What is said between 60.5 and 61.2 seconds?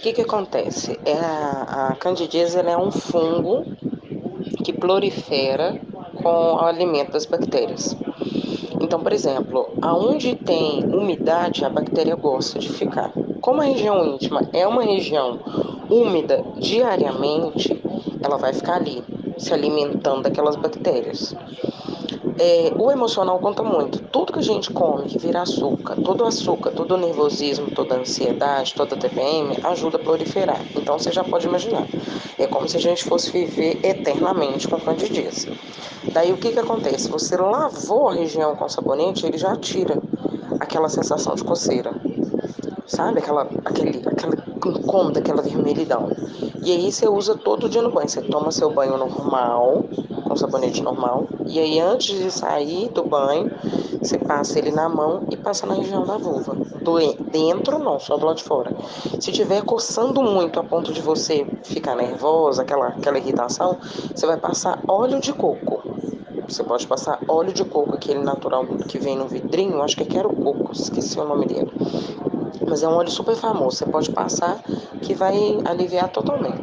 a ponto de